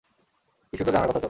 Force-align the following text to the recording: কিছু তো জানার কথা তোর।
কিছু 0.73 0.83
তো 0.83 0.91
জানার 0.91 1.07
কথা 1.07 1.13
তোর। 1.13 1.19